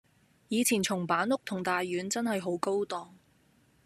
[0.47, 3.09] 以前松板屋同大丸真係好高檔